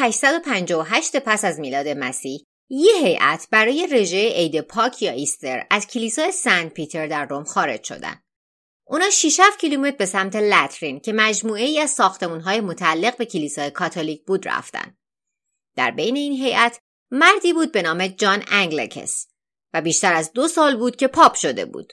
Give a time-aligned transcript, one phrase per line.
[0.00, 6.32] 858 پس از میلاد مسیح یه هیئت برای رژه عید پاک یا Easter از کلیسای
[6.32, 8.22] سنت پیتر در روم خارج شدن.
[8.86, 14.24] اونا 6 کیلومتر به سمت لاترین که مجموعه ای از ساختمانهای متعلق به کلیسای کاتولیک
[14.24, 14.96] بود رفتن.
[15.76, 16.80] در بین این هیئت
[17.10, 19.26] مردی بود به نام جان انگلکس
[19.74, 21.92] و بیشتر از دو سال بود که پاپ شده بود.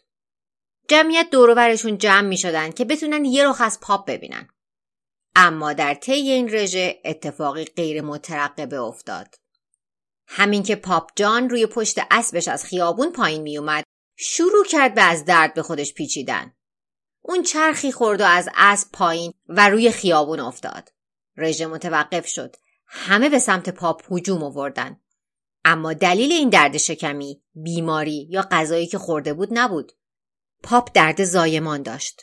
[0.88, 4.50] جمعیت دوروبرشون جمع می شدن که بتونن یه رخ از پاپ ببینن.
[5.40, 9.36] اما در طی این رژه اتفاقی غیر مترقبه افتاد.
[10.28, 13.84] همین که پاپ جان روی پشت اسبش از خیابون پایین می اومد
[14.16, 16.54] شروع کرد به از درد به خودش پیچیدن.
[17.22, 20.90] اون چرخی خورد و از اسب پایین و روی خیابون افتاد.
[21.38, 22.56] رژه متوقف شد.
[22.86, 25.00] همه به سمت پاپ هجوم آوردن.
[25.66, 29.92] اما دلیل این درد شکمی، بیماری یا غذایی که خورده بود نبود.
[30.64, 32.22] پاپ درد زایمان داشت.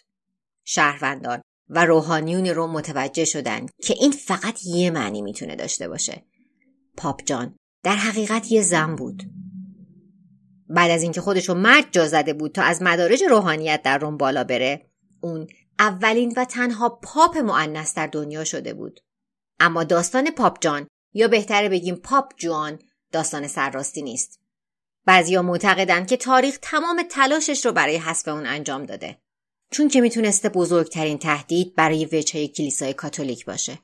[0.65, 6.25] شهروندان و روحانیون رو متوجه شدند که این فقط یه معنی می‌تونه داشته باشه.
[6.97, 9.23] پاپ جان در حقیقت یه زن بود.
[10.69, 14.45] بعد از اینکه خودشو مرد جا زده بود تا از مدارج روحانیت در روم بالا
[14.45, 14.87] بره،
[15.20, 15.47] اون
[15.79, 19.01] اولین و تنها پاپ مونث در دنیا شده بود.
[19.61, 22.79] اما داستان پاپ جان یا بهتره بگیم پاپ جوان
[23.12, 24.41] داستان سرراستی نیست.
[25.07, 29.19] بعضیا معتقدند که تاریخ تمام تلاشش رو برای حذف اون انجام داده.
[29.74, 33.79] چون که می‌تونسته بزرگترین تهدید برای وجهه کلیسای کاتولیک باشه.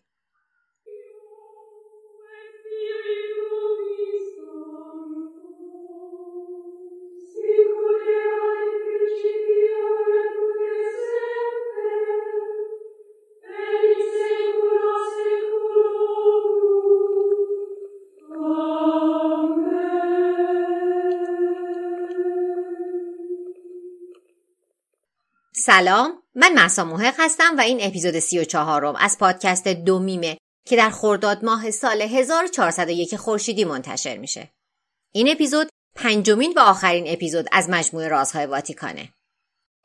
[25.60, 30.76] سلام من محسا محق هستم و این اپیزود سی و چهارم از پادکست دومیمه که
[30.76, 34.50] در خرداد ماه سال 1401 خورشیدی منتشر میشه.
[35.12, 39.08] این اپیزود پنجمین و آخرین اپیزود از مجموعه رازهای واتیکانه.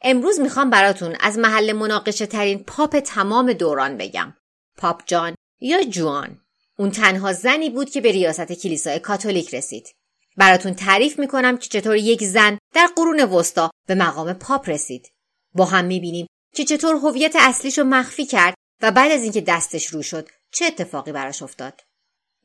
[0.02, 4.34] امروز می‌خوام براتون از محل مناقشه ترین پاپ تمام دوران بگم.
[4.78, 6.42] پاپ جان یا جوان.
[6.78, 9.88] اون تنها زنی بود که به ریاست کلیسای کاتولیک رسید.
[10.38, 15.15] براتون تعریف می‌کنم که چطور یک زن در قرون وسطا به مقام پاپ رسید.
[15.56, 20.02] با هم می‌بینیم که چطور هویت اصلیشو مخفی کرد و بعد از اینکه دستش رو
[20.02, 21.82] شد چه اتفاقی براش افتاد.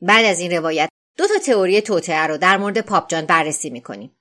[0.01, 4.17] بعد از این روایت دو تا تئوری توطئه رو در مورد پاپ جان بررسی می‌کنیم.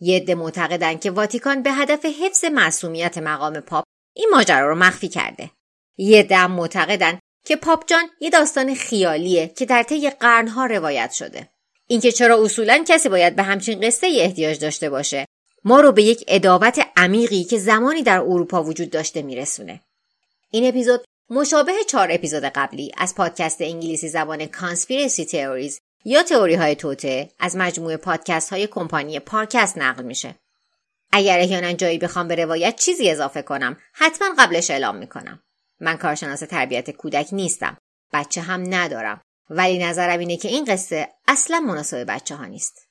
[0.00, 3.84] یه عده معتقدن که واتیکان به هدف حفظ معصومیت مقام پاپ
[4.16, 5.50] این ماجرا رو مخفی کرده.
[5.98, 11.50] یه عده معتقدن که پاپ جان یه داستان خیالیه که در طی قرنها روایت شده.
[11.86, 15.26] اینکه چرا اصولا کسی باید به همچین قصه احتیاج داشته باشه
[15.64, 19.80] ما رو به یک اداوت عمیقی که زمانی در اروپا وجود داشته میرسونه.
[20.50, 26.74] این اپیزود مشابه چهار اپیزود قبلی از پادکست انگلیسی زبان کانسپیرسی تئوریز یا تئوری های
[26.74, 30.34] توته از مجموعه پادکست های کمپانی پارکست نقل میشه.
[31.12, 35.42] اگر احیانا جایی بخوام به روایت چیزی اضافه کنم حتما قبلش اعلام می‌کنم.
[35.80, 37.76] من کارشناس تربیت کودک نیستم.
[38.12, 39.20] بچه هم ندارم.
[39.50, 42.89] ولی نظرم اینه که این قصه اصلا مناسب بچه ها نیست.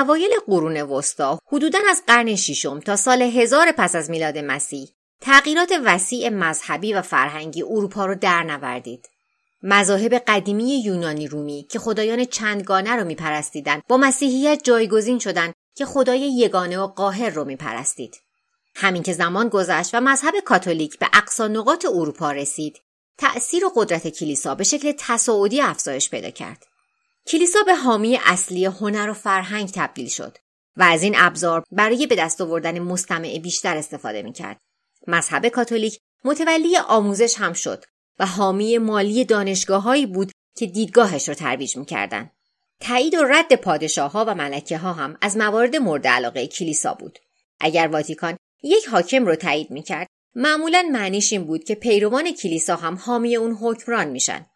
[0.00, 4.88] اوایل قرون وسطا حدوداً از قرن ششم تا سال هزار پس از میلاد مسیح
[5.20, 9.08] تغییرات وسیع مذهبی و فرهنگی اروپا رو درنوردید.
[9.62, 16.20] مذاهب قدیمی یونانی رومی که خدایان چندگانه رو میپرستیدند با مسیحیت جایگزین شدند که خدای
[16.20, 18.16] یگانه و قاهر رو میپرستید.
[18.74, 22.76] همین که زمان گذشت و مذهب کاتولیک به اقصا نقاط اروپا رسید،
[23.18, 26.66] تأثیر و قدرت کلیسا به شکل تصاعدی افزایش پیدا کرد.
[27.26, 30.38] کلیسا به حامی اصلی هنر و فرهنگ تبدیل شد
[30.76, 34.60] و از این ابزار برای به دست آوردن مستمع بیشتر استفاده می‌کرد.
[35.06, 37.84] مذهب کاتولیک متولی آموزش هم شد
[38.18, 42.30] و حامی مالی دانشگاههایی بود که دیدگاهش را ترویج می‌کردند.
[42.80, 47.18] تایید و رد پادشاه ها و ملکه ها هم از موارد مورد علاقه کلیسا بود.
[47.60, 52.94] اگر واتیکان یک حاکم رو تایید می‌کرد معمولا معنیش این بود که پیروان کلیسا هم
[52.94, 54.46] حامی اون حکمران میشن.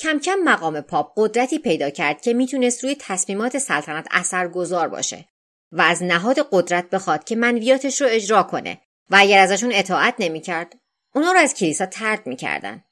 [0.00, 5.24] کم کم مقام پاپ قدرتی پیدا کرد که می‌تونست روی تصمیمات سلطنت اثر گذار باشه
[5.72, 8.80] و از نهاد قدرت بخواد که منویاتش رو اجرا کنه
[9.10, 10.76] و اگر ازشون اطاعت نمی‌کرد
[11.14, 12.84] اونا رو از کلیسا ترد می‌کردن.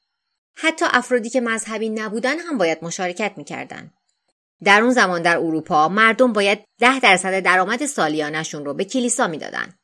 [0.55, 3.93] حتی افرادی که مذهبی نبودن هم باید مشارکت می‌کردن.
[4.65, 9.75] در اون زمان در اروپا مردم باید ده درصد درآمد سالیانشون رو به کلیسا می‌دادن.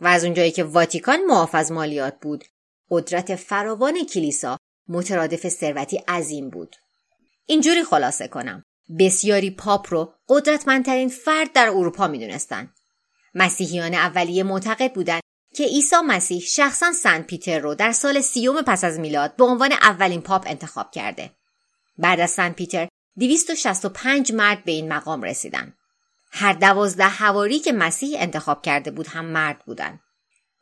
[0.00, 2.44] و از اونجایی که واتیکان معاف از مالیات بود
[2.90, 4.58] قدرت فراوان کلیسا
[4.88, 6.76] مترادف ثروتی عظیم بود.
[7.46, 8.64] اینجوری خلاصه کنم.
[8.98, 12.74] بسیاری پاپ رو قدرتمندترین فرد در اروپا می‌دونستند
[13.34, 15.22] مسیحیان اولیه معتقد بودند
[15.54, 19.72] که عیسی مسیح شخصا سنت پیتر رو در سال سی‌ام پس از میلاد به عنوان
[19.72, 21.30] اولین پاپ انتخاب کرده.
[21.98, 22.88] بعد از سنت پیتر
[23.18, 25.74] 265 مرد به این مقام رسیدن.
[26.30, 30.00] هر دوازده حواری که مسیح انتخاب کرده بود هم مرد بودن.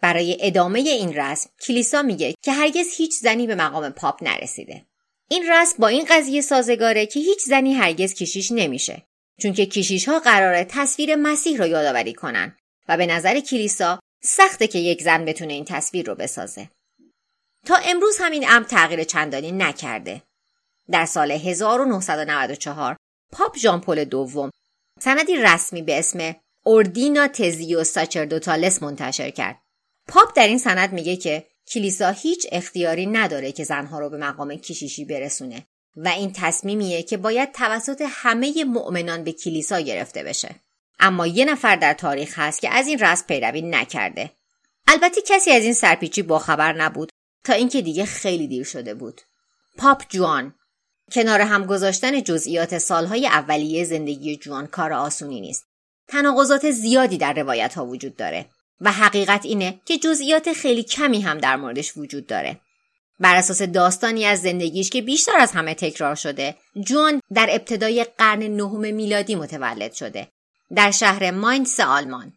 [0.00, 4.86] برای ادامه این رسم کلیسا میگه که هرگز هیچ زنی به مقام پاپ نرسیده.
[5.28, 9.02] این رسم با این قضیه سازگاره که هیچ زنی هرگز کشیش نمیشه
[9.42, 12.56] چون که کشیش ها قراره تصویر مسیح رو یادآوری کنن
[12.88, 16.70] و به نظر کلیسا سخته که یک زن بتونه این تصویر رو بسازه.
[17.66, 20.22] تا امروز همین امر تغییر چندانی نکرده.
[20.90, 22.96] در سال 1994
[23.32, 24.50] پاپ ژان پل دوم
[25.00, 29.59] سندی رسمی به اسم اوردینا تزیو ساچردوتالس منتشر کرد.
[30.10, 34.54] پاپ در این سند میگه که کلیسا هیچ اختیاری نداره که زنها رو به مقام
[34.54, 35.66] کشیشی برسونه
[35.96, 40.54] و این تصمیمیه که باید توسط همه مؤمنان به کلیسا گرفته بشه.
[40.98, 44.30] اما یه نفر در تاریخ هست که از این رسم پیروی نکرده.
[44.88, 47.12] البته کسی از این سرپیچی باخبر نبود
[47.44, 49.20] تا اینکه دیگه خیلی دیر شده بود.
[49.78, 50.54] پاپ جوان
[51.12, 55.66] کنار هم گذاشتن جزئیات سالهای اولیه زندگی جوان کار آسونی نیست.
[56.08, 58.46] تناقضات زیادی در روایت ها وجود داره
[58.80, 62.60] و حقیقت اینه که جزئیات خیلی کمی هم در موردش وجود داره.
[63.20, 68.42] بر اساس داستانی از زندگیش که بیشتر از همه تکرار شده، جوان در ابتدای قرن
[68.42, 70.28] نهم میلادی متولد شده.
[70.76, 72.32] در شهر ماینس آلمان.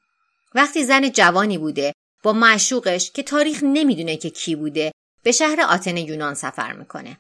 [0.56, 1.94] وقتی زن جوانی بوده
[2.24, 4.92] با معشوقش که تاریخ نمی‌دونه که کی بوده
[5.24, 7.18] به شهر آتن یونان سفر می‌کنه.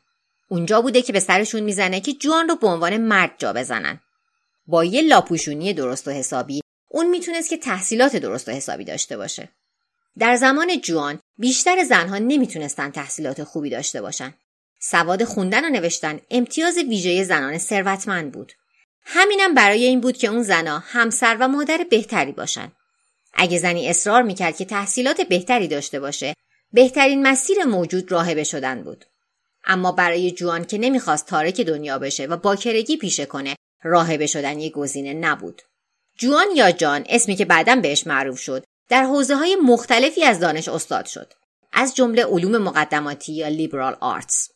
[0.47, 3.99] اونجا بوده که به سرشون می‌زنه که جوان رو به عنوان مرد جا بزنن.
[4.67, 6.61] با یه لاپوشونی درست و حسابی
[6.95, 9.49] اون می‌تونست که تحصیلات درست و حسابی داشته باشه.
[10.19, 14.33] در زمان جوان بیشتر زنها نمی‌تونستن تحصیلات خوبی داشته باشن.
[14.79, 18.53] سواد خوندن و نوشتن امتیاز ویژه زنان ثروتمند بود.
[19.05, 22.71] همینم برای این بود که اون زنا همسر و مادر بهتری باشن.
[23.33, 26.33] اگه زنی اصرار می‌کرد که تحصیلات بهتری داشته باشه،
[26.73, 29.05] بهترین مسیر موجود راهبه شدن بود.
[29.65, 34.69] اما برای جوان که نمی‌خواست تارک دنیا بشه و باکرگی پیشه کنه راهبه شدن یه
[34.69, 35.61] گزینه نبود.
[36.18, 40.67] جوان یا جان اسمی که بعدا بهش معروف شد در حوزه های مختلفی از دانش
[40.67, 41.34] استاد شد.
[41.74, 44.50] از جمله علوم مقدماتی یا لیبرال آرتس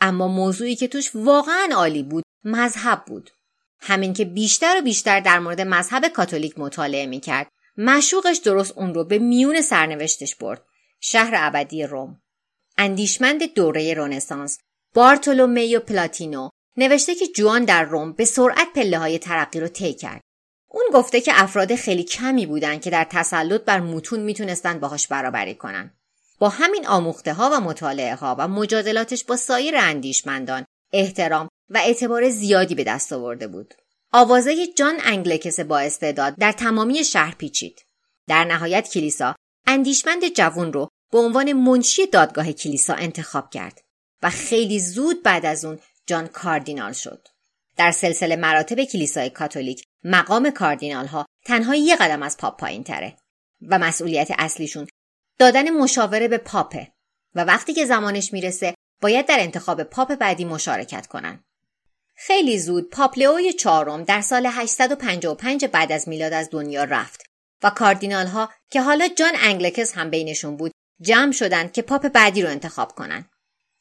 [0.00, 3.30] اما موضوعی که توش واقعا عالی بود مذهب بود.
[3.80, 9.04] همین که بیشتر و بیشتر در مورد مذهب کاتولیک مطالعه می‌کرد مشوقش درست اون رو
[9.04, 10.62] به میون سرنوشتش برد.
[11.00, 12.20] شهر ابدی روم.
[12.78, 14.58] اندیشمند دوره رونسانس
[14.94, 20.20] بارتولومیو پلاتینو نوشته که جوان در روم به سرعت پله های ترقی رو طی کرد.
[20.68, 25.54] اون گفته که افراد خیلی کمی بودند که در تسلط بر متون می‌تونستند باهاش برابری
[25.54, 25.90] کنن.
[26.38, 32.30] با همین آموخته ها و مطالعه ها و مجادلاتش با سایر اندیشمندان احترام و اعتبار
[32.30, 33.74] زیادی به دست آورده بود.
[34.12, 37.80] آوازه جان انگلکس با استعداد در تمامی شهر پیچید.
[38.28, 39.34] در نهایت کلیسا
[39.66, 43.80] اندیشمند جوان رو به عنوان منشی دادگاه کلیسا انتخاب کرد
[44.22, 47.28] و خیلی زود بعد از اون جان کاردینال شد.
[47.76, 53.16] در سلسله مراتب کلیسای کاتولیک مقام کاردینال ها تنها یه قدم از پاپ پایین تره
[53.68, 54.86] و مسئولیت اصلیشون
[55.38, 56.92] دادن مشاوره به پاپه
[57.34, 61.44] و وقتی که زمانش می‌رسه باید در انتخاب پاپ بعدی مشارکت کنن.
[62.14, 67.22] خیلی زود پاپ لئوی چهارم در سال 855 بعد از میلاد از دنیا رفت
[67.62, 72.42] و کاردینال ها که حالا جان انگلکس هم بینشون بود جمع شدند که پاپ بعدی
[72.42, 73.30] رو انتخاب کنن.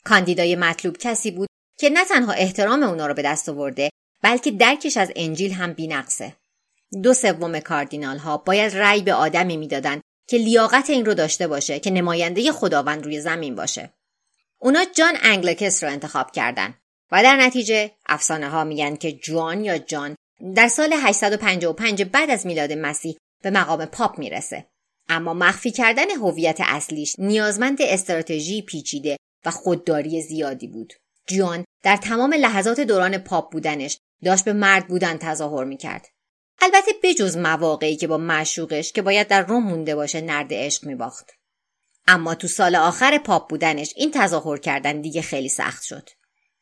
[0.04, 3.90] کاندیدای مطلوب کسی بود که نه تنها احترام اونا رو به دست آورده
[4.26, 6.36] بلکه درکش از انجیل هم بینقصه.
[7.04, 11.80] دو سوم کاردینال ها باید رأی به آدمی می‌دادند که لیاقت این رو داشته باشه
[11.80, 13.94] که نماینده خداوند روی زمین باشه.
[14.60, 16.74] اونا جان انگلکس رو انتخاب کردن
[17.12, 20.16] و در نتیجه افسانه ها میگن که جوان یا جان
[20.56, 24.66] در سال 855 بعد از میلاد مسیح به مقام پاپ می‌رسه.
[25.10, 30.94] اما مخفی کردن هویت اصلیش نیازمند استراتژی پیچیده و خودداری زیادی بود.
[31.28, 36.08] جوان در تمام لحظات دوران پاپ بودنش داشت به مرد بودن تظاهر می‌کرد.
[36.60, 41.32] البته بجز مواقعی که با معشوقش که باید در روم مونده باشه نرد عشق میباخت.
[42.08, 46.10] اما تو سال آخر پاپ بودنش این تظاهر کردن دیگه خیلی سخت شد.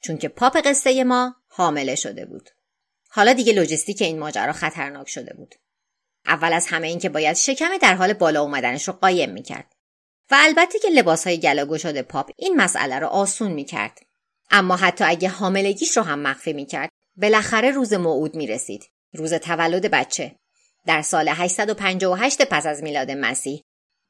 [0.02, 2.50] چون که پاپ قصه ما حامله شده بود.
[3.10, 5.56] حالا دیگه لوجستیک این ماجرا خطرناک شده بود.
[6.26, 9.74] اول از همه این که باید شکم در حال بالا اومدنش رو قایم می‌کرد.
[10.32, 14.00] و البته که لباس های گشاد پاپ این مسئله رو آسون می‌کرد.
[14.52, 18.90] اما حتی اگه حاملگیش رو هم مخفی می‌کرد بالاخره روز موعود می‌رسید.
[19.14, 20.36] روز تولد بچه.
[20.86, 23.64] در سال 858 پس از میلاد مسیح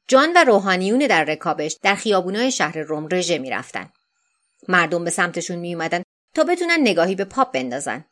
[0.08, 3.90] جان و روحانیون در رکابش در خیابونای شهر روم رژه می‌رفتن.
[4.68, 6.02] مردم به سمتشون میومدن
[6.34, 8.04] تا بتونن نگاهی به پاپ بندازن.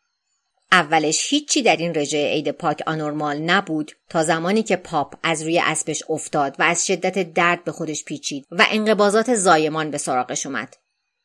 [0.72, 5.58] اولش هیچی در این رژه عید پاک آنورمال نبود تا زمانی که پاپ از روی
[5.58, 10.76] اسبش افتاد و از شدت درد به خودش پیچید و انقباضات زایمان به سراغش اومد.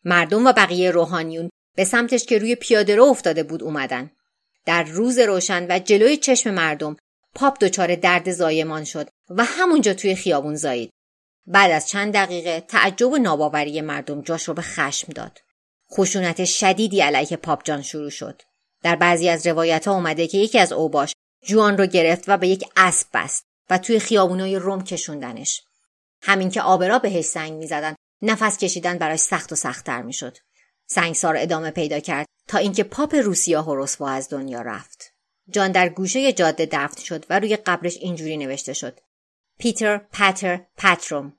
[0.03, 4.12] مردم و بقیه روحانیون به سمتش که روی پیاده رو افتاده بود اومدن.
[4.65, 6.98] در روز روشن و جلوی چشم مردم
[7.36, 10.89] پاپ دچار درد زایمان شد و همونجا توی خیابون زایید.
[11.48, 15.39] بعد از چند دقیقه تعجب و ناباوری مردم جاش رو به خشم داد.
[15.91, 18.41] خشونت شدیدی علیه پاپ جان شروع شد.
[18.84, 21.13] در بعضی از روایت ها اومده که یکی از اوباش
[21.46, 25.62] جوان رو گرفت و به یک اسب بست و توی خیابونای روم کشوندنش.
[26.22, 30.38] همین که آبرا بهش سنگ می‌زدن نفس کشیدن براش سخت و سختتر می‌شد.
[30.88, 35.13] سنگسار ادامه پیدا کرد تا اینکه پاپ روسیا و رسوا از دنیا رفت.
[35.50, 39.00] جان در گوشه جاده دفن شد و روی قبرش اینجوری نوشته شد.
[39.60, 41.34] Petre Pater Patrum.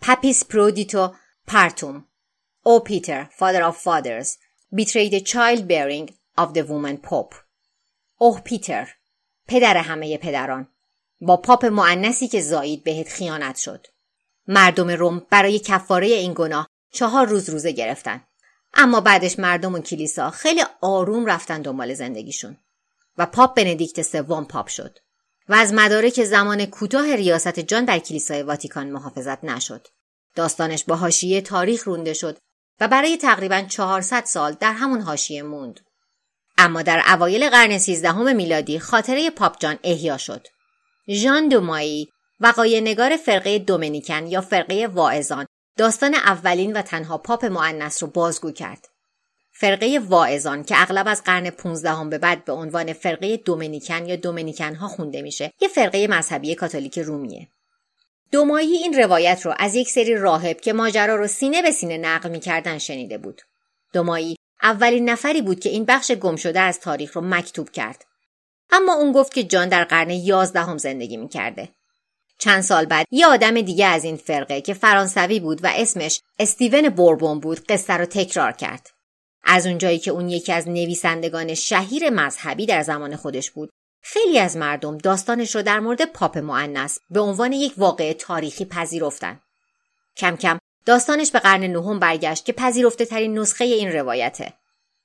[0.00, 1.14] Papisse Prodito
[1.46, 2.04] Partum.
[2.62, 3.28] O Peter
[3.70, 4.28] of fathers
[4.74, 7.34] betrayed the child bearing of the woman pope
[8.16, 8.88] اوه پیتر
[9.48, 10.68] پدر همه پدران.
[11.20, 13.86] با پاپ مؤنثی که زایید بهت خیانت شد.
[14.46, 18.27] مردم روم برای کفاره این گناه چهار روز روزه گرفتن.
[18.74, 22.56] اما بعدش مردم و کلیسا خیلی آروم رفتن دنبال زندگیشون
[23.18, 24.98] و پاپ بندیکت سوم پاپ شد
[25.48, 29.86] و از مدارک زمان کوتاه ریاست جان در کلیسای واتیکان محافظت نشد.
[30.34, 32.38] داستانش به حاشیه تاریخ رونده شد
[32.80, 35.80] و برای تقریبا 400 سال در همون حاشیه موند.
[36.58, 40.46] اما در اوایل قرن سیزدهم میلادی خاطره پاپ جان احیا شد.
[41.08, 42.08] ژان دومایی
[42.40, 45.46] وقایع نگار فرقه دومینیکن یا فرقه واعظان
[45.78, 48.88] داستان اولین و تنها پاپ مؤنث رو بازگو کرد.
[49.52, 54.74] فرقه واعظان که اغلب از قرن 15 به بعد به عنوان فرقه دومینیکن یا دومینیکن
[54.74, 57.48] ها خونده میشه یه فرقه مذهبی کاتولیک رومیه.
[58.32, 62.30] دومایی این روایت رو از یک سری راهب که ماجرا رو سینه به سینه نقل
[62.30, 63.42] می‌کردن شنیده بود.
[63.92, 68.04] دومایی اولین نفری بود که این بخش گم شده از تاریخ رو مکتوب کرد.
[68.70, 71.68] اما اون گفت که جان در قرن یازدهم زندگی می‌کرده.
[72.38, 76.88] چند سال بعد یه آدم دیگه از این فرقه که فرانسوی بود و اسمش استیون
[76.88, 78.90] بوربون بود قصه رو تکرار کرد.
[79.44, 83.70] از اونجایی که اون یکی از نویسندگان شهیر مذهبی در زمان خودش بود
[84.02, 89.40] خیلی از مردم داستانش رو در مورد پاپ معنس به عنوان یک واقع تاریخی پذیرفتن.
[90.16, 94.52] کم کم داستانش به قرن نهم برگشت که پذیرفته ترین نسخه این روایته.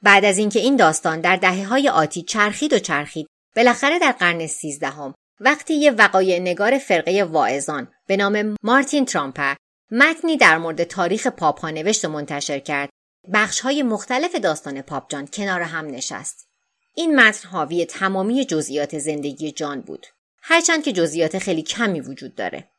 [0.02, 4.48] بعد از اینکه این داستان در دهه های آتی چرخید و چرخید بالاخره در قرن
[4.48, 5.13] سیزدهم
[5.44, 9.56] وقتی یه وقایع نگار فرقه واعظان به نام مارتین ترامپر
[9.92, 12.90] متنی در مورد تاریخ پاپ ها نوشت و منتشر کرد
[13.34, 16.48] بخش های مختلف داستان پاپ جان کنار هم نشست.
[16.96, 20.08] این متن حاوی تمامی جزئیات زندگی جان بود.
[20.42, 22.70] هرچند که جزئیات خیلی کمی وجود داره.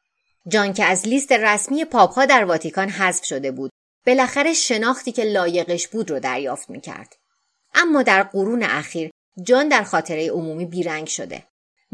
[0.48, 3.70] جان که از لیست رسمی پاپ ها در واتیکان حذف شده بود.
[4.06, 7.16] بالاخره شناختی که لایقش بود رو دریافت می کرد.
[7.74, 9.10] اما در قرون اخیر
[9.42, 11.42] جان در خاطره عمومی بیرنگ شده.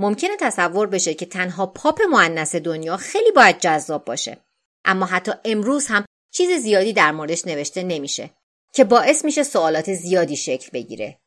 [0.00, 4.38] ممکنه تصور بشه که تنها پاپ مؤنث دنیا خیلی باید جذاب باشه.
[4.84, 8.30] اما حتی امروز هم چیز زیادی در موردش نوشته نمیشه.
[8.72, 11.18] که باعث میشه سوالات زیادی شکل بگیره.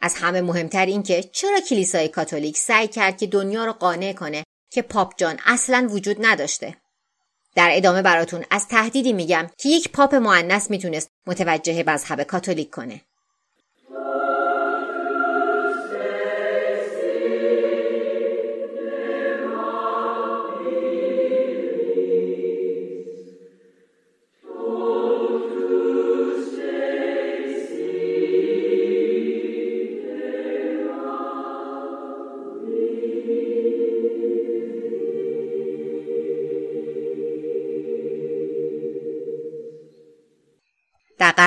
[0.00, 4.44] از همه مهمتر این که چرا کلیسای کاتولیک سعی کرد که دنیا رو قانع کنه
[4.70, 6.76] که پاپ جان اصلا وجود نداشته.
[7.54, 13.00] در ادامه براتون از تهدیدی میگم که یک پاپ معنس می‌تونست متوجه مذهب کاتولیک کنه.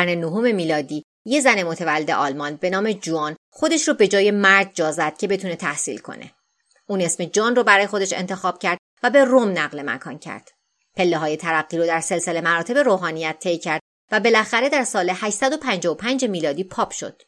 [0.08, 4.72] قرن نهم میلادی یه زن متولد آلمان به نام جوان خودش رو به جای مرد
[4.74, 6.32] جا زد که بتونه تحصیل کنه.
[6.88, 10.52] اون اسم جان رو برای خودش انتخاب کرد و به روم نقل مکان کرد.
[10.96, 16.26] پله های ترقی رو در سلسله مراتب روحانیت طی کرد و بالاخره در سال 855
[16.26, 17.22] میلادی پاپ شد.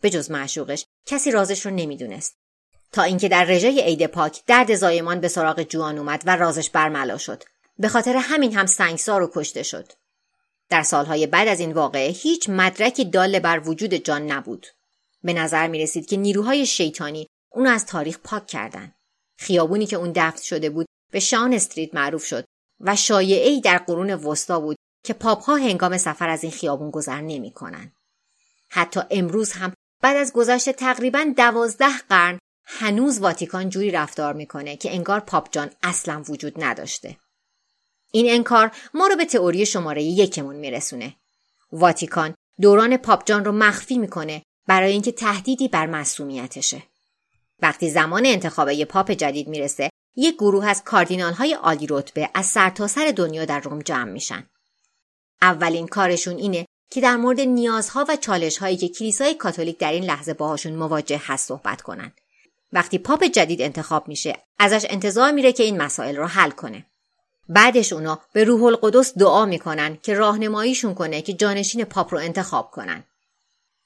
[0.00, 2.36] به جز معشوقش کسی رازش رو نمی‌دونست.
[2.92, 7.18] تا اینکه در رژه عید پاک درد زایمان به سراغ جوان اومد و رازش برملا
[7.18, 7.42] شد.
[7.78, 9.92] به خاطر همین هم سنگسار و کشته شد.
[10.68, 14.66] در سالهای بعد از این واقعه هیچ مدرکی دال بر وجود جان نبود.
[15.22, 18.94] به نظر می رسید که نیروهای شیطانی اون از تاریخ پاک کردند.
[19.38, 22.44] خیابونی که اون دفن شده بود به شان استریت معروف شد
[22.80, 27.20] و شایعی در قرون وسطا بود که پاپ ها هنگام سفر از این خیابون گذر
[27.20, 27.92] نمی کنن.
[28.70, 29.72] حتی امروز هم
[30.02, 35.70] بعد از گذشت تقریبا دوازده قرن هنوز واتیکان جوری رفتار می‌کنه که انگار پاپ جان
[35.82, 37.16] اصلا وجود نداشته.
[38.12, 41.16] این انکار ما رو به تئوری شماره یکمون میرسونه.
[41.72, 46.82] واتیکان دوران پاپ جان رو مخفی می‌کنه برای اینکه تهدیدی بر مسئولیتشه.
[47.62, 52.46] وقتی زمان انتخاب یه پاپ جدید می‌رسه یک گروه از کاردینال های عالی رتبه از
[52.46, 54.46] سرتاسر سر دنیا در روم جمع میشن.
[55.42, 60.04] اولین کارشون اینه که در مورد نیازها و چالش هایی که کلیسای کاتولیک در این
[60.04, 62.12] لحظه باهاشون مواجه هست صحبت کنن.
[62.72, 66.86] وقتی پاپ جدید انتخاب میشه ازش انتظار میره که این مسائل رو حل کنه.
[67.48, 72.70] بعدش اونا به روح القدس دعا می‌کنن که راهنماییشون کنه که جانشین پاپ رو انتخاب
[72.70, 73.04] کنن.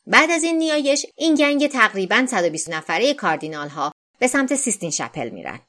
[0.07, 5.29] بعد از این نیایش این گنگ تقریبا 120 نفره کاردینال ها به سمت سیستین شپل
[5.29, 5.61] میرن.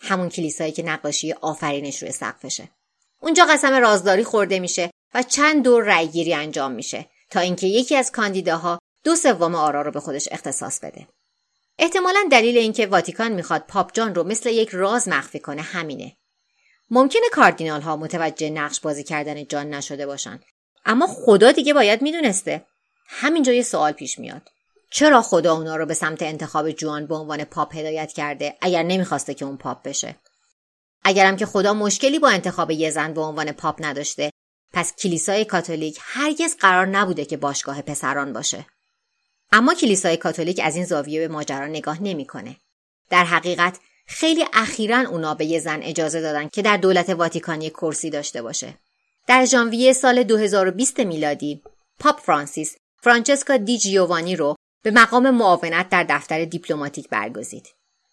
[0.00, 2.68] همون کلیسایی که نقاشی آفرینش روی سقفشه.
[3.20, 8.12] اونجا قسم رازداری خورده میشه و چند دور رأیگیری انجام میشه تا اینکه یکی از
[8.12, 11.08] کاندیداها دو سوم آرا رو به خودش اختصاص بده.
[11.78, 16.16] احتمالا دلیل اینکه واتیکان می‌خواد پاپ جان رو مثل یک راز مخفی کنه همینه.
[16.94, 20.40] ممکنه کاردینال ها متوجه نقش بازی کردن جان نشده باشن.
[20.84, 22.66] اما خدا دیگه باید می‌دونسته.
[23.08, 24.42] همینجا یه سوال پیش میاد.
[24.90, 29.34] چرا خدا اونا رو به سمت انتخاب جوان به عنوان پاپ هدایت کرده اگر نمی‌خواسته
[29.34, 30.16] که اون پاپ بشه؟
[31.04, 34.30] اگرم که خدا مشکلی با انتخاب یه زن به عنوان پاپ نداشته
[34.72, 38.66] پس کلیسای کاتولیک هرگز قرار نبوده که باشگاه پسران باشه.
[39.52, 42.56] اما کلیسای کاتولیک از این زاویه به ماجرا نگاه نمی‌کنه.
[43.10, 48.10] در حقیقت خیلی اخیرا اونا به یه زن اجازه دادن که در دولت واتیکانی کرسی
[48.10, 48.74] داشته باشه.
[49.26, 51.62] در ژانویه سال 2020 میلادی
[52.00, 57.68] پاپ فرانسیس فرانچسکا دی جیووانی رو به مقام معاونت در دفتر دیپلماتیک برگزید.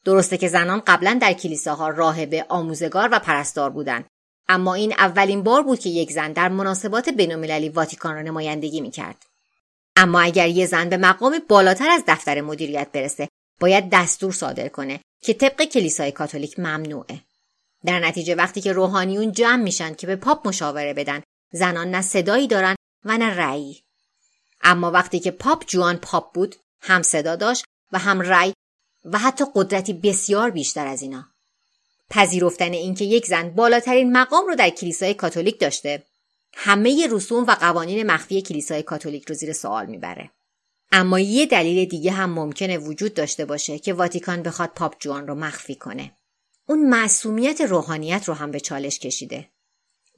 [0.06, 4.06] درسته که زنان قبلا در کلیساها راهبه، آموزگار و پرستار بودند
[4.50, 9.26] اما این اولین بار بود که یک زن در مناسبات بینالمللی واتیکان را نمایندگی می‌کرد.
[9.96, 15.00] اما اگر یه زن به مقام بالاتر از دفتر مدیریت برسه باید دستور صادر کنه
[15.22, 17.22] که طبق کلیسای کاتولیک ممنوعه.
[17.86, 22.48] در نتیجه وقتی که روحانیون جمع میشن که به پاپ مشاوره بدن زنان نه صدایی
[22.48, 23.84] دارن و نه رأی.
[24.62, 28.54] اما وقتی که پاپ جوان پاپ بود هم صدا داشت و هم رأی
[29.06, 31.28] و حتی قدرتی بسیار بیشتر از اینا.
[32.10, 36.04] پذیرفتن اینکه یک زن بالاترین مقام رو در کلیسای کاتولیک داشته
[36.54, 40.32] همه رسوم و قوانین مخفی کلیسای کاتولیک رو زیر سوال می‌بره.
[40.92, 45.36] اما یه دلیل دیگه هم ممکنه وجود داشته باشه که واتیکان بخواد پاپ جوان رو
[45.36, 46.12] مخفی کنه.
[46.68, 49.50] اون معصومیت روحانیت رو هم به چالش کشیده.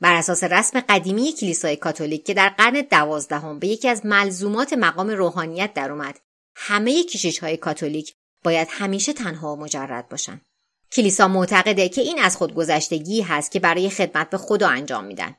[0.01, 5.09] بر اساس رسم قدیمی کلیسای کاتولیک که در قرن دوازدهم به یکی از ملزومات مقام
[5.09, 6.19] روحانیت در اومد
[6.55, 10.41] همه کشیش های کاتولیک باید همیشه تنها و مجرد باشن.
[10.91, 15.35] کلیسا معتقده که این از خودگذشتگی هست که برای خدمت به خدا انجام میدن.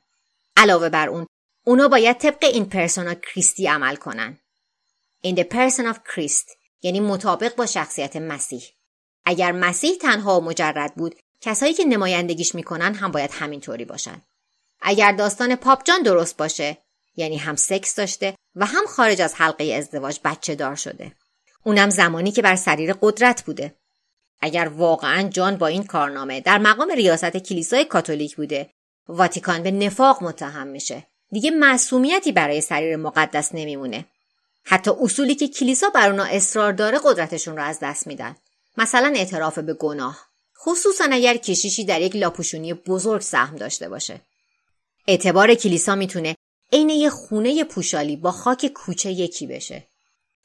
[0.57, 1.27] علاوه بر اون،
[1.67, 4.39] اونا باید طبق این پرسونا کریستی عمل کنن.
[5.27, 6.51] In the person of Christ
[6.83, 8.63] یعنی مطابق با شخصیت مسیح.
[9.25, 14.23] اگر مسیح تنها و مجرد بود کسایی که نمایندگیش می‌کنن هم باید همینطوری باشن.
[14.81, 16.79] اگر داستان پاپ جان درست باشه
[17.17, 21.13] یعنی هم سکس داشته و هم خارج از حلقه ازدواج بچه دار شده.
[21.65, 23.75] اونم زمانی که بر سریر قدرت بوده.
[24.41, 28.71] اگر واقعا جان با این کارنامه در مقام ریاست کلیسای کاتولیک بوده
[29.09, 31.07] واتیکان به نفاق متهم میشه.
[31.31, 34.05] دیگه معصومیتی برای سریر مقدس نمیمونه.
[34.65, 38.37] حتی اصولی که کلیسا بر اونا اصرار داره قدرتشون رو از دست میدن.
[38.77, 40.27] مثلا اعتراف به گناه.
[40.59, 44.21] خصوصا اگر کشیشی در یک لاپوشونی بزرگ سهم داشته باشه.
[45.09, 46.37] اعتبار کلیسا می‌تونه
[46.73, 49.89] عین یه خونه پوشالی با خاک کوچه یکی بشه.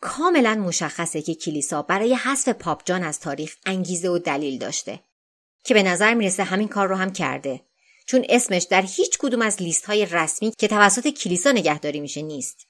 [0.01, 4.99] کاملا مشخصه که کلیسا برای حذف پاپ جان از تاریخ انگیزه و دلیل داشته.
[5.63, 7.61] که به نظر می‌رسه همین کار رو هم کرده.
[8.05, 12.68] چون اسمش در هیچ کدوم از لیست های رسمی که توسط کلیسا نگهداری میشه نیست.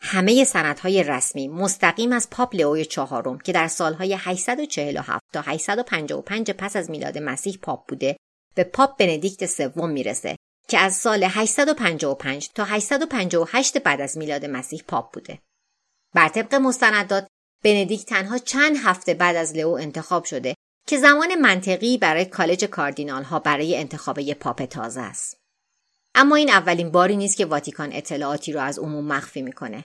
[0.00, 6.76] همه سندهای رسمی مستقیم از پاپ لئوی چهارم که در سالهای 847 تا 855 پس
[6.76, 8.16] از میلاد مسیح پاپ بوده
[8.54, 10.36] به پاپ بندیکت سوم می‌رسه
[10.68, 15.38] که از سال 855 تا 858 بعد از میلاد مسیح پاپ بوده.
[16.14, 17.26] بر طبق مستندات
[17.64, 20.54] بندیک تنها چند هفته بعد از لئو انتخاب شده
[20.86, 25.36] که زمان منطقی برای کالج کاردینال ها برای انتخاب پاپ تازه است.
[26.18, 29.84] اما این اولین باری نیست که واتیکان اطلاعاتی رو از عموم مخفی می‌کنه.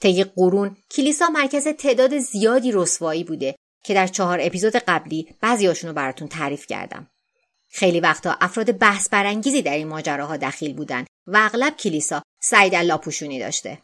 [0.00, 5.94] طی قرون کلیسا مرکز تعداد زیادی رسوایی بوده که در چهار اپیزود قبلی بعضیاشون رو
[5.94, 7.10] براتون تعریف کردم.
[7.70, 12.82] خیلی وقتا افراد بحث برانگیزی در این ماجراها دخیل بودن و اغلب کلیسا سعی در
[12.82, 13.78] لاپوشونی داشته.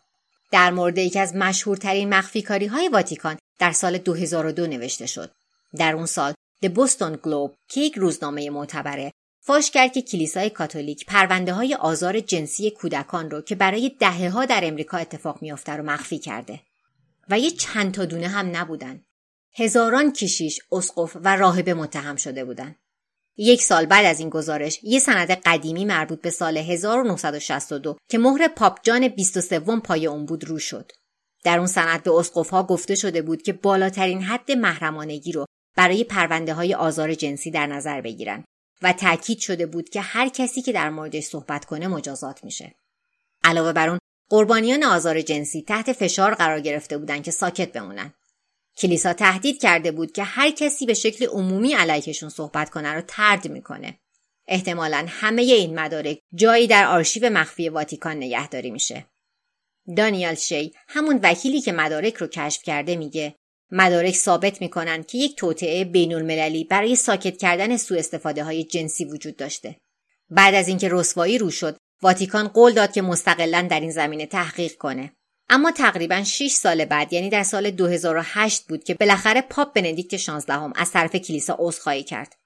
[0.53, 5.31] در مورد یکی از مشهورترین مخفی کاری های واتیکان در سال 2002 نوشته شد.
[5.77, 9.13] در اون سال د بوستون گلوب که یک روزنامه معتبره
[9.47, 14.45] فاش کرد که کلیسای کاتولیک پرونده های آزار جنسی کودکان رو که برای دهه ها
[14.45, 16.61] در امریکا اتفاق میافته رو مخفی کرده.
[17.31, 19.05] و یه چند تا دونه هم نبودن.
[19.55, 22.77] هزاران کشیش اسقف و راهبه متهم شده بودند
[23.37, 28.49] یک سال بعد از این گزارش یه سند قدیمی مربوط به سال 1962 که مهر
[28.49, 30.93] پاپ جان 23 پای اون بود رو شد.
[31.45, 32.11] در اون سند به
[32.51, 35.45] ها گفته شده بود که بالاترین حد محرمانگی رو
[35.77, 38.45] برای پرونده های آزار جنسی در نظر بگیرن.
[38.83, 42.75] و تاکید شده بود که هر کسی که در موردش صحبت کنه مجازات میشه.
[43.45, 43.99] علاوه بر اون
[44.31, 48.15] قربانیان آزار جنسی تحت فشار قرار گرفته بودند که ساکت بمونن.
[48.77, 53.49] کلیسا تهدید کرده بود که هر کسی به شکل عمومی علیهشون صحبت کنه رو ترد
[53.49, 53.99] می‌کنه.
[54.49, 59.07] احتمالا همه این مدارک جایی در آرشیو مخفی واتیکان نگهداری میشه.
[59.97, 63.35] دانیال شی همون وکیلی که مدارک رو کشف کرده میگه
[63.71, 69.05] مدارک ثابت می‌کنن که یک توطعه بین المللی برای ساکت کردن سوء استفاده های جنسی
[69.05, 69.77] وجود داشته.
[70.31, 74.77] بعد از اینکه رسوایی رو شد، واتیکان قول داد که مستقلا در این زمینه تحقیق
[74.77, 75.13] کنه.
[75.49, 80.53] اما تقریبا 6 سال بعد یعنی در سال 2008 بود که بالاخره پاپ بندیکت 16
[80.53, 82.37] هم از طرف کلیسا عذرخواهی کرد.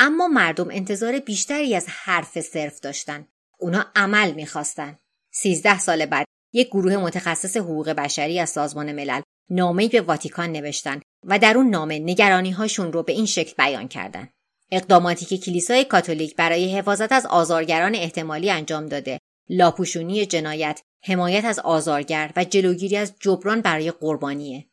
[0.00, 3.28] اما مردم انتظار بیشتری از حرف صرف داشتن.
[3.58, 4.98] اونا عمل می‌خواستن.
[5.32, 11.00] 13 سال بعد یک گروه متخصص حقوق بشری از سازمان ملل نامه به واتیکان نوشتن
[11.24, 14.28] و در اون نامه نگرانی هاشون رو به این شکل بیان کردن.
[14.70, 21.58] اقداماتی که کلیسای کاتولیک برای حفاظت از آزارگران احتمالی انجام داده، لاپوشونی جنایت، حمایت از
[21.58, 24.66] آزارگر و جلوگیری از جبران برای قربانیه.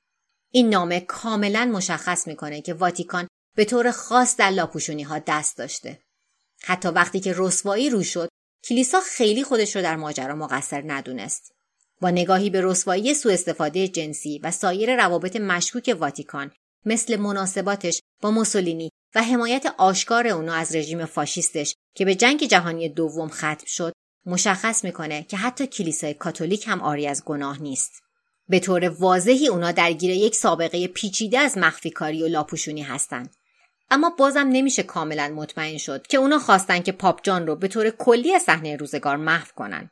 [0.51, 5.99] این نامه کاملا مشخص می‌کنه که واتیکان به طور خاص در لاپوشونی ها دست داشته.
[6.63, 8.29] حتی وقتی که رسوایی رو شد،
[8.63, 11.52] کلیسا خیلی خودش رو در ماجرا مقصر ندونست.
[12.03, 16.51] با نگاهی به رسوایی سوء استفاده جنسی و سایر روابط مشکوک واتیکان
[16.85, 22.89] مثل مناسباتش با موسولینی و حمایت آشکار اونا از رژیم فاشیستش که به جنگ جهانی
[22.89, 23.93] دوم ختم شد
[24.25, 27.91] مشخص می‌کنه که حتی کلیسای کاتولیک هم آری از گناه نیست.
[28.49, 33.35] به طور واضحی اونا درگیر یک سابقه پیچیده از مخفی کاری و لاپوشونی هستند.
[33.91, 37.89] اما بازم نمیشه کاملا مطمئن شد که اونا خواستن که پاپ جان رو به طور
[37.89, 39.89] کلی از صحنه روزگار محو کنن.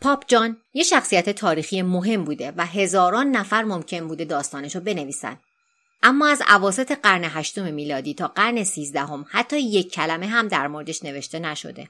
[0.00, 5.38] پاپ جان یه شخصیت تاریخی مهم بوده و هزاران نفر ممکن بوده داستانش رو بنویسن.
[6.02, 11.04] اما از عواست قرن هشتم میلادی تا قرن سیزدهم حتی یک کلمه هم در موردش
[11.04, 11.88] نوشته نشده.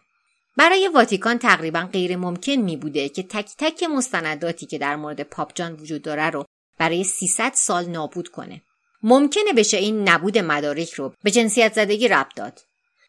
[0.57, 5.53] برای واتیکان تقریبا غیر ممکن می بوده که تک تک مستنداتی که در مورد پاپ
[5.55, 6.45] جان وجود داره رو
[6.79, 8.63] برای 300 سال نابود کنه.
[9.03, 12.61] ممکنه بشه این نبود مدارک رو به جنسیت زدگی ربط داد.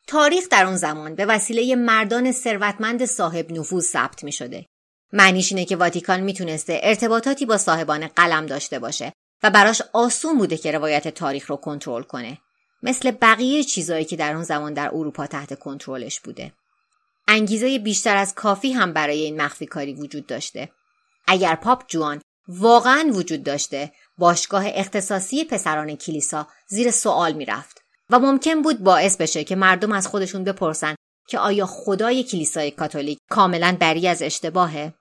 [0.08, 4.66] تاریخ در اون زمان به وسیله مردان ثروتمند صاحب نفوذ ثبت می شده
[5.14, 10.58] معنیش اینه که واتیکان می‌تونسته ارتباطاتی با صاحبان قلم داشته باشه و براش آسون بوده
[10.58, 12.38] که روایت تاریخ رو کنترل کنه.
[12.84, 16.54] مثل بقیه چیزایی که در اون زمان در اروپا تحت کنترلش بوده.
[17.28, 20.70] انگیزه بیشتر از کافی هم برای این مخفی کاری وجود داشته.
[21.28, 28.62] اگر پاپ جوان واقعا وجود داشته باشگاه اختصاصی پسران کلیسا زیر سوال می‌رفت و ممکن
[28.62, 30.96] بود باعث بشه که مردم از خودشون بپرسن
[31.28, 34.94] که آیا خدای کلیسای کاتولیک کاملا بری از اشتباهه؟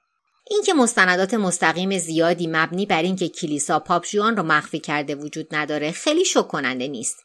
[0.50, 6.24] اینکه مستندات مستقیم زیادی مبنی بر اینکه کلیسا پاپژوان رو مخفی کرده وجود نداره خیلی
[6.24, 7.24] شک کننده نیست.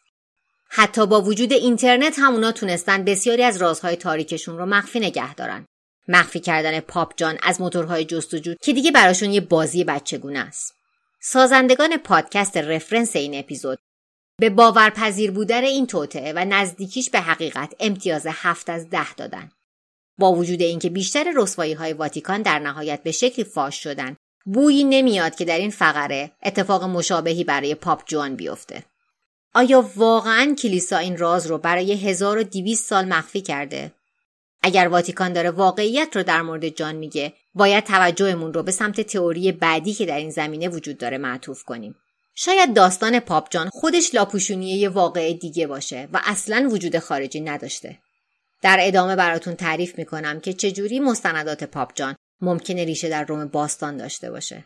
[0.70, 5.66] حتی با وجود اینترنت هم اونا تونستن بسیاری از رازهای تاریکشون رو مخفی نگه دارن.
[6.08, 10.74] مخفی کردن پاپ جان از موتورهای جستجو که دیگه براشون یه بازی بچگونه است.
[11.20, 13.80] سازندگان پادکست رفرنس این اپیزود.
[14.40, 19.52] به باورپذیر بودن این توطعه و نزدیکیش به حقیقت امتیاز هفت از ده دادن.
[20.22, 25.36] با وجود اینکه بیشتر رسوایی های واتیکان در نهایت به شکلی فاش شدن بویی نمیاد
[25.36, 28.84] که در این فقره اتفاق مشابهی برای پاپ جوان بیفته.
[29.54, 33.92] آیا واقعا کلیسا این راز رو برای 1200 سال مخفی کرده؟
[34.62, 39.52] اگر واتیکان داره واقعیت رو در مورد جان میگه باید توجهمون رو به سمت تئوری
[39.52, 41.96] بعدی که در این زمینه وجود داره معطوف کنیم.
[42.36, 48.00] شاید داستان پاپ جان خودش لاپوشونی یه واقع دیگه باشه و اصلا وجود خارجی نداشته.
[48.62, 53.98] در ادامه براتون تعریف می‌کنم که چجوری مستندات پاپ جان ممکنه ریشه در روم باستان
[53.98, 54.66] داشته باشه.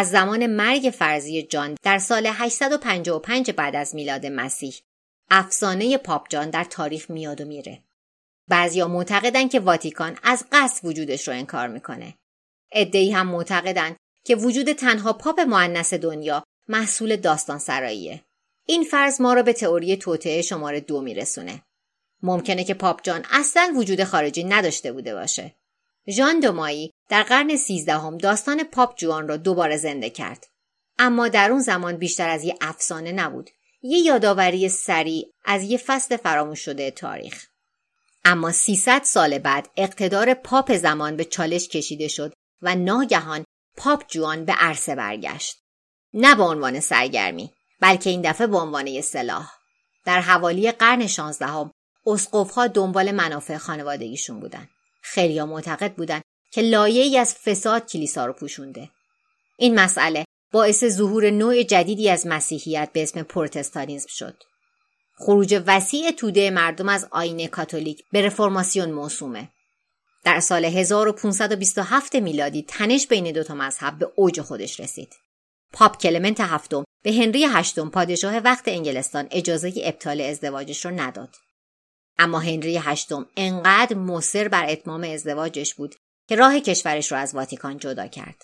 [0.00, 4.74] از زمان مرگ فرضی جان در سال 855 بعد از میلاد مسیح
[5.30, 7.82] افسانه پاپ جان در تاریخ میاد و میره.
[8.48, 12.14] بعضیا معتقدن که واتیکان از قصد وجودش رو انکار می‌کنه.
[12.72, 18.24] ادهی هم معتقدند که وجود تنها پاپ معنس دنیا محصول داستان سراییه.
[18.66, 21.62] این فرض ما را به تئوری توطعه شماره دو میرسونه.
[22.22, 25.54] ممکنه که پاپ جان اصلا وجود خارجی نداشته بوده باشه.
[26.08, 30.46] ژان دومایی در قرن سیزدهم داستان پاپ جوان را دوباره زنده کرد.
[30.98, 33.50] اما در اون زمان بیشتر از یه افسانه نبود.
[33.82, 37.46] یه یادآوری سریع از یه فصل فراموش شده تاریخ.
[38.24, 43.44] اما 300 سال بعد اقتدار پاپ زمان به چالش کشیده شد و ناگهان
[43.76, 45.56] پاپ جوان به عرصه برگشت.
[46.14, 49.50] نه به عنوان سرگرمی بلکه این دفعه به عنوان یه سلاح.
[50.04, 51.72] در حوالی قرن شانزدهم
[52.06, 54.68] اسقفها دنبال منافع خانوادگیشون بودن.
[55.02, 58.90] خیلیا معتقد بودند که لایه‌ای از فساد کلیسا رو پوشونده.
[59.58, 64.42] این مسئله باعث ظهور نوع جدیدی از مسیحیت به اسم پروتستانیسم شد.
[65.14, 69.48] خروج وسیع توده مردم از آین کاتولیک به رفرماسیون موسومه.
[70.24, 75.14] در سال 1527 میلادی تنش بین دوتا مذهب به اوج خودش رسید.
[75.72, 81.36] پاپ کلمنت هفتم به هنری هشتم پادشاه وقت انگلستان اجازه ابطال ازدواجش را نداد.
[82.18, 85.94] اما هنری هشتم انقدر مصر بر اتمام ازدواجش بود
[86.30, 88.42] که راه کشورش را از واتیکان جدا کرد.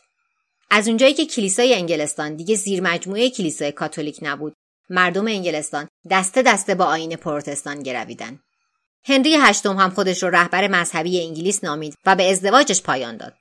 [0.71, 4.55] از اونجایی که کلیسای انگلستان دیگه زیر مجموعه کلیسای کاتولیک نبود،
[4.91, 8.41] مردم انگلستان دسته دسته با آین پروتستان گرویدن.
[9.05, 13.35] هنری هشتم هم خودش رو رهبر مذهبی انگلیس نامید و به ازدواجش پایان داد.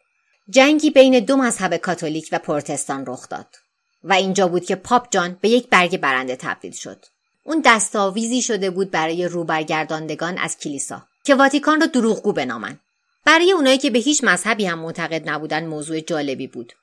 [0.49, 3.55] جنگی بین دو مذهب کاتولیک و پروتستان رخ داد
[4.03, 7.05] و اینجا بود که پاپ جان به یک برگ برنده تبدیل شد.
[7.43, 12.79] اون دستاویزی شده بود برای روبرگرداندگان از کلیسا که واتیکان را دروغگو بنامند.
[13.25, 16.73] برای اونایی که به هیچ مذهبی هم معتقد نبودن موضوع جالبی بود.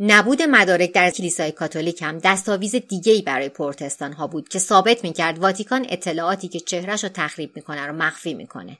[0.00, 5.38] نبود مدارک در کلیسای کاتولیک هم دستاویز دیگه‌ای برای پروتستان ها بود که ثابت می‌کرد
[5.38, 8.78] واتیکان اطلاعاتی که چهرش رو تخریب می‌کنه رو مخفی می‌کنه.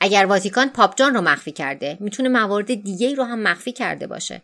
[0.00, 4.42] اگر واتیکان پاپ جان رو مخفی کرده می‌تونه موارد دیگه رو هم مخفی کرده باشه.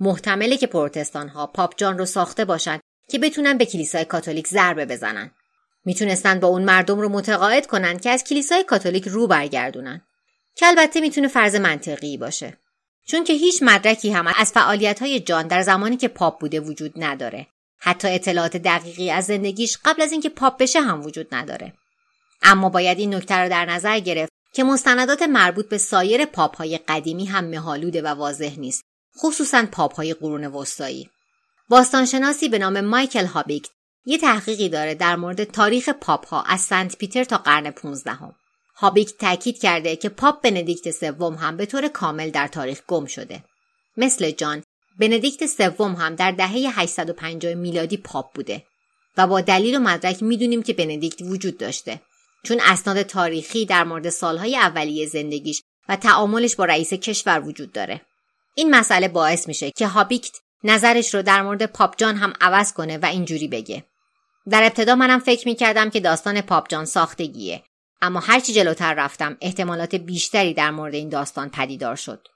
[0.00, 2.80] محتمله که پروتستان ها پاپ جان رو ساخته باشند
[3.10, 5.30] که بتونن به کلیسای کاتولیک ضربه بزنن.
[5.84, 10.02] می‌تونستن با اون مردم رو متقاعد کنن که از کلیسای کاتولیک رو برگردونن.
[10.54, 12.58] که البته می‌تونه فرض منطقی باشه.
[13.06, 16.92] چون که هیچ مدرکی هم از فعالیت های جان در زمانی که پاپ بوده وجود
[16.96, 17.46] نداره.
[17.78, 21.72] حتی اطلاعات دقیقی از زندگیش قبل از اینکه پاپ بشه هم وجود نداره.
[22.42, 26.78] اما باید این نکته رو در نظر گرفت که مستندات مربوط به سایر پاپ های
[26.78, 28.82] قدیمی هم مهالوده و واضح نیست.
[29.18, 31.10] خصوصا پاپ های قرون وسطایی.
[31.68, 33.70] باستانشناسی به نام مایکل هابیکت
[34.04, 38.34] یه تحقیقی داره در مورد تاریخ پاپ ها از سنت پیتر تا قرن 15 هم.
[38.80, 43.44] هابیک تاکید کرده که پاپ بندیکت سوم هم به طور کامل در تاریخ گم شده.
[43.96, 44.62] مثل جان،
[44.98, 48.62] بندیکت سوم هم در دهه 850 میلادی پاپ بوده
[49.16, 52.00] و با دلیل و مدرک می‌دونیم که بندیکت وجود داشته
[52.42, 58.00] چون اسناد تاریخی در مورد سالهای اولیه زندگیش و تعاملش با رئیس کشور وجود داره.
[58.54, 62.98] این مسئله باعث میشه که هابیکت نظرش رو در مورد پاپ جان هم عوض کنه
[62.98, 63.84] و اینجوری بگه.
[64.50, 67.62] در ابتدا منم فکر می‌کردم که داستان پاپ جان ساختگیه
[68.02, 72.28] اما هرچی جلوتر رفتم احتمالات بیشتری در مورد این داستان پدیدار شد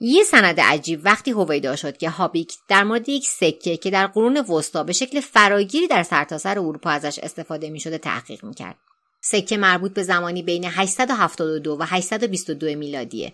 [0.00, 4.36] یه سند عجیب وقتی هویدا شد که هابیک در مورد یک سکه که در قرون
[4.36, 8.76] وسطا به شکل فراگیری در سرتاسر اروپا ازش استفاده می شده تحقیق می کرد.
[9.20, 13.32] سکه مربوط به زمانی بین 872 و 822 میلادیه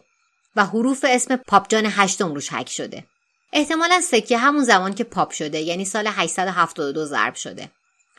[0.56, 3.04] و حروف اسم پاپجان هشتم روش حک شده.
[3.52, 7.70] احتمالا سکه همون زمان که پاپ شده یعنی سال 872 ضرب شده.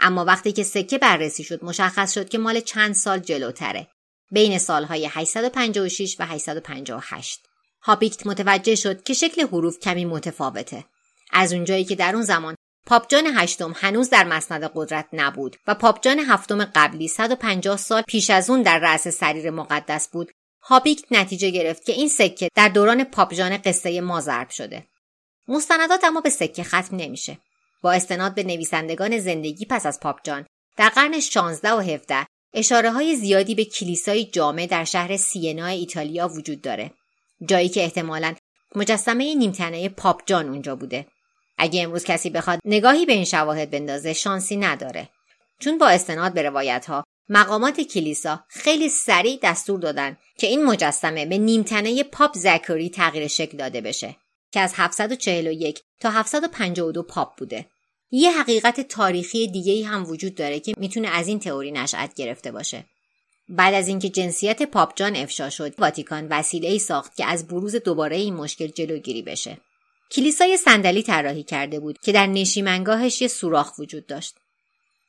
[0.01, 3.87] اما وقتی که سکه بررسی شد مشخص شد که مال چند سال جلوتره.
[4.31, 7.39] بین سالهای 856 و 858
[7.81, 10.85] هابیکت متوجه شد که شکل حروف کمی متفاوته.
[11.31, 16.19] از اونجایی که در اون زمان پاپجان هشتم هنوز در مسند قدرت نبود و پاپجان
[16.19, 21.85] هفتم قبلی 150 سال پیش از اون در رأس سریر مقدس بود هابیکت نتیجه گرفت
[21.85, 24.87] که این سکه در دوران پاپجان قصه ما ضرب شده.
[25.47, 27.37] مستندات اما به سکه ختم نمیشه.
[27.81, 30.45] با استناد به نویسندگان زندگی پس از پاپ جان.
[30.77, 36.27] در قرن 16 و 17 اشاره های زیادی به کلیسای جامع در شهر سینا ایتالیا
[36.27, 36.91] وجود داره.
[37.45, 38.35] جایی که احتمالا
[38.75, 41.07] مجسمه نیمتنه پاپ جان اونجا بوده.
[41.57, 45.09] اگه امروز کسی بخواد نگاهی به این شواهد بندازه شانسی نداره.
[45.59, 51.25] چون با استناد به روایت ها مقامات کلیسا خیلی سریع دستور دادن که این مجسمه
[51.25, 54.15] به نیمتنه پاپ زکری تغییر شکل داده بشه.
[54.51, 57.65] که از 741 تا 752 پاپ بوده.
[58.11, 62.85] یه حقیقت تاریخی دیگه هم وجود داره که می‌تونه از این تئوری نشأت گرفته باشه.
[63.49, 67.75] بعد از اینکه جنسیت پاپ جان افشا شد، واتیکان وسیله ای ساخت که از بروز
[67.75, 69.57] دوباره این مشکل جلوگیری بشه.
[70.11, 74.35] کلیسای صندلی طراحی کرده بود که در نشیمنگاهش یه سوراخ وجود داشت.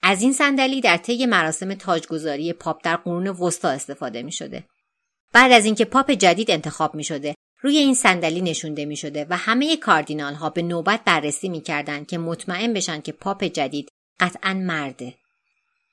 [0.02, 4.64] از این صندلی در طی مراسم تاجگذاری پاپ در قرون وسطا استفاده می شده.
[5.32, 9.36] بعد از اینکه پاپ جدید انتخاب می شده روی این صندلی نشونده می شده و
[9.36, 13.88] همه کاردینال ها به نوبت بررسی می کردن که مطمئن بشن که پاپ جدید
[14.20, 15.14] قطعا مرده.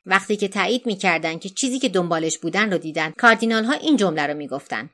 [0.06, 3.98] وقتی که تایید می کردن که چیزی که دنبالش بودن رو دیدن کاردینال ها این
[3.98, 4.90] جمله رو می گفتن.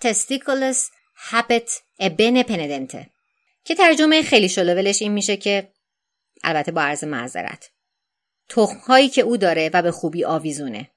[0.00, 0.90] تستیکولس
[1.30, 3.10] habet ebene penedente
[3.64, 5.72] که ترجمه خیلی شلوولش این میشه که
[6.44, 7.70] البته با عرض معذرت
[8.48, 10.90] تخمهایی که او داره و به خوبی آویزونه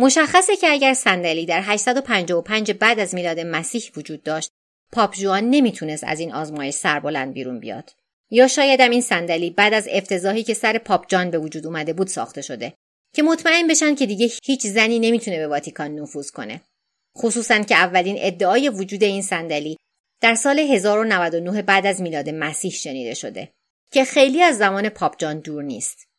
[0.00, 4.50] مشخصه که اگر صندلی در 855 بعد از میلاد مسیح وجود داشت
[4.92, 7.92] پاپ جوان نمی‌تونست از این آزمایش سربلند بیرون بیاد.
[8.30, 12.06] یا شایدم این صندلی بعد از افتضاحی که سر پاپ جان به وجود اومده بود
[12.06, 12.72] ساخته شده.
[13.14, 16.60] که مطمئن بشن که دیگه هیچ زنی نمی‌تونه به واتیکان نفوذ کنه.
[17.18, 19.76] خصوصا که اولین ادعای وجود این صندلی
[20.20, 23.48] در سال 1099 بعد از میلاد مسیح شنیده شده.
[23.92, 26.09] که خیلی از زمان پاپ جان دور نیست.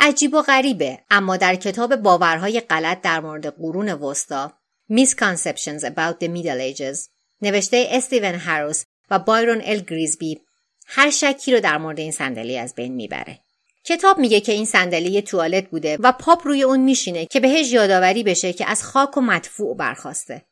[0.00, 4.52] عجیب و غریبه اما در کتاب باورهای غلط در مورد قرون وسطا
[4.92, 7.08] Misconceptions about the Middle Ages
[7.42, 10.40] نوشته استیون هاروس و بایرون ال گریزبی
[10.86, 13.40] هر شکی رو در مورد این صندلی از بین می‌بره.
[13.84, 18.22] کتاب میگه که این صندلی توالت بوده و پاپ روی اون میشینه که بهش یادآوری
[18.22, 20.42] بشه که از خاک و مدفوع برخواسته.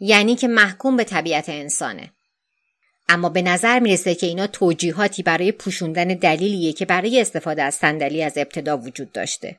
[0.00, 2.12] یعنی که محکوم به طبیعت انسانه.
[3.08, 8.22] اما به نظر می‌رسه که اینا توجیهاتی برای پوشوندن دلیلیه که برای استفاده از صندلی
[8.22, 9.56] از ابتدا وجود داشته.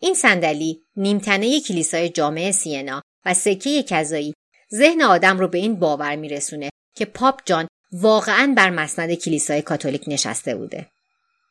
[0.00, 4.34] این صندلی نیمتنه کلیسای جامعه سینا و سکه کذایی
[4.74, 10.04] ذهن آدم رو به این باور میرسونه که پاپ جان واقعا بر مسند کلیسای کاتولیک
[10.06, 10.86] نشسته بوده.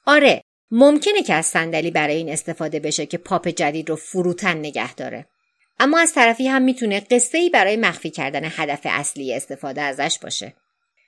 [0.06, 4.94] آره، ممکنه که از صندلی برای این استفاده بشه که پاپ جدید رو فروتن نگه
[4.94, 5.26] داره.
[5.80, 10.54] اما از طرفی هم می‌تونه قصه ای برای مخفی کردن هدف اصلی استفاده ازش باشه.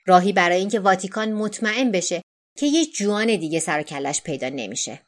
[0.06, 2.22] راهی برای اینکه واتیکان مطمئن بشه
[2.58, 5.00] که یه جوان دیگه سر و کلش پیدا نمیشه.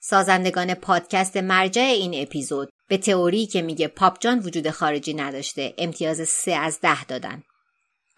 [0.00, 6.28] سازندگان پادکست مرجع این اپیزود به تئوری که میگه پاپ جان وجود خارجی نداشته امتیاز
[6.28, 7.42] سه از ده دادن.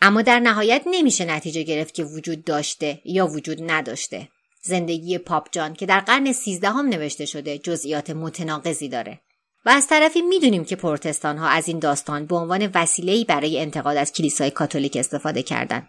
[0.01, 4.29] اما در نهایت نمیشه نتیجه گرفت که وجود داشته یا وجود نداشته.
[4.63, 9.21] زندگی پاپ جان که در قرن سیزدهم نوشته شده جزئیات متناقضی داره.
[9.67, 13.97] و از طرفی می‌دونیم که پروتستان ها از این داستان به عنوان وسیله‌ای برای انتقاد
[13.97, 15.89] از کلیسای کاتولیک استفاده کردند.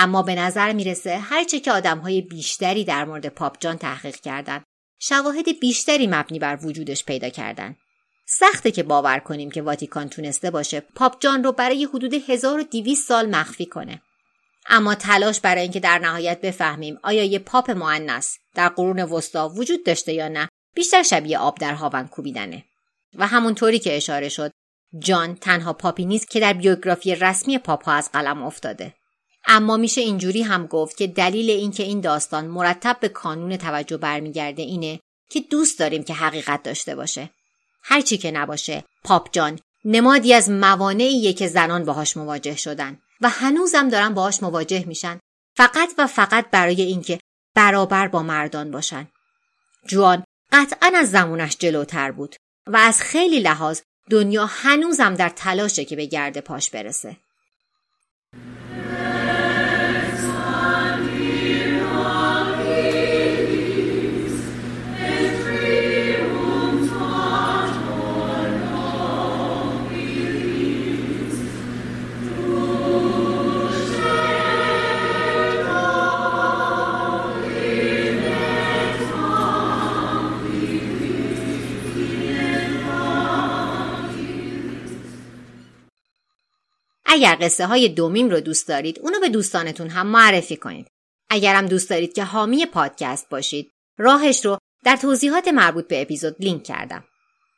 [0.00, 4.64] اما به نظر می‌رسه هرچه که آدمهای بیشتری در مورد پاپ جان تحقیق کردند
[4.98, 7.76] شواهد بیشتری مبنی بر وجودش پیدا کردن.
[8.26, 13.30] سخته که باور کنیم که واتیکان تونسته باشه پاپ جان رو برای حدود 1200 سال
[13.30, 14.02] مخفی کنه.
[14.66, 19.84] اما تلاش برای اینکه در نهایت بفهمیم آیا یه پاپ معنس در قرون وسطا وجود
[19.84, 22.64] داشته یا نه بیشتر شبیه آب در هاون کوبیدنه.
[23.14, 24.50] و همونطوری که اشاره شد
[24.98, 28.94] جان تنها پاپی نیست که در بیوگرافی رسمی پاپ ها از قلم افتاده.
[29.48, 34.62] اما میشه اینجوری هم گفت که دلیل اینکه این داستان مرتب به کانون توجه برمیگرده
[34.62, 37.30] اینه که دوست داریم که حقیقت داشته باشه.
[37.82, 43.88] هرچی که نباشه پاپ جان نمادی از موانعیه که زنان باهاش مواجه شدن و هنوزم
[43.88, 45.18] دارن باهاش مواجه میشن
[45.56, 47.20] فقط و فقط برای اینکه
[47.54, 49.08] برابر با مردان باشن.
[49.86, 53.80] جوان قطعا از زمونش جلوتر بود و از خیلی لحاظ
[54.10, 57.16] دنیا هنوزم در تلاشه که به گرد پاش برسه.
[87.18, 90.88] اگر قصه های دو میم رو دوست دارید اونو به دوستانتون هم معرفی کنید.
[91.30, 96.64] اگرم دوست دارید که حامی پادکست باشید راهش رو در توضیحات مربوط به اپیزود لینک
[96.64, 97.04] کردم.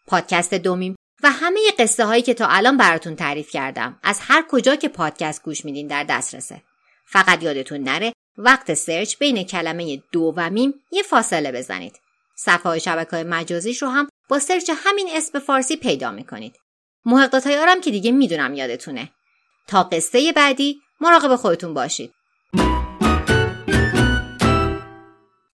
[0.06, 4.44] پادکست دو میم و همه قصه هایی که تا الان براتون تعریف کردم از هر
[4.48, 6.62] کجا که پادکست گوش میدین در دسترسه.
[7.06, 12.00] فقط یادتون نره وقت search بین کلمه دو و میم یه فاصله بزنید.
[12.36, 16.56] صفحه های شبکه های مجازیش رو هم با search همین اسم فارسی پیدا می‌کنید.
[17.04, 19.10] محق تایارم که دیگه می‌دونم یادتونه.
[19.70, 22.14] تا قصه بعدی مراقب خودتون باشید.